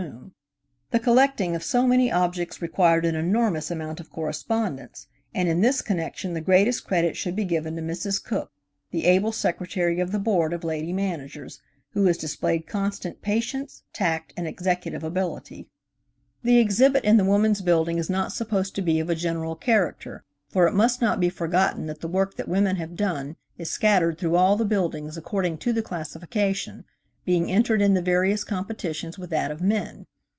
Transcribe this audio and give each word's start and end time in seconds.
MRS. 0.00 0.12
COOKE. 0.14 0.32
The 1.02 1.04
collecting 1.04 1.54
of 1.54 1.62
so 1.62 1.86
many 1.86 2.10
objects 2.10 2.62
required 2.62 3.04
an 3.04 3.14
enormous 3.14 3.70
amount 3.70 4.00
of 4.00 4.08
correspondence, 4.10 5.06
and 5.34 5.46
in 5.46 5.60
this 5.60 5.82
connection 5.82 6.32
the 6.32 6.40
greatest 6.40 6.86
credit 6.86 7.18
should 7.18 7.36
be 7.36 7.44
given 7.44 7.76
to 7.76 7.82
Mrs. 7.82 8.24
Cooke, 8.24 8.50
the 8.92 9.04
able 9.04 9.30
Secretary 9.30 10.00
of 10.00 10.10
the 10.10 10.18
Board 10.18 10.54
of 10.54 10.64
Lady 10.64 10.94
Managers, 10.94 11.60
who 11.90 12.06
has 12.06 12.16
displayed 12.16 12.66
constant 12.66 13.20
patience, 13.20 13.82
tact, 13.92 14.32
and 14.38 14.48
executive 14.48 15.04
ability. 15.04 15.68
The 16.42 16.56
exhibit 16.58 17.04
in 17.04 17.18
the 17.18 17.24
Woman's 17.26 17.60
Building 17.60 17.98
is 17.98 18.08
not 18.08 18.32
supposed 18.32 18.74
to 18.76 18.82
be 18.82 19.00
of 19.00 19.10
a 19.10 19.14
general 19.14 19.54
character, 19.54 20.24
for 20.48 20.66
it 20.66 20.72
must 20.72 21.02
not 21.02 21.20
be 21.20 21.28
forgotten 21.28 21.84
that 21.88 22.00
the 22.00 22.08
work 22.08 22.36
that 22.36 22.48
women 22.48 22.76
have 22.76 22.96
done 22.96 23.36
is 23.58 23.70
scattered 23.70 24.16
through 24.16 24.36
all 24.36 24.56
the 24.56 24.64
buildings 24.64 25.18
according 25.18 25.58
to 25.58 25.74
the 25.74 25.82
classification, 25.82 26.86
being 27.26 27.50
entered 27.50 27.82
in 27.82 27.92
the 27.94 28.00
various 28.02 28.42
competitions 28.44 29.18
with 29.18 29.28
that 29.28 29.50
of 29.50 29.60
men. 29.60 30.06